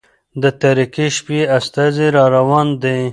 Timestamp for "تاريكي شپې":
0.61-1.39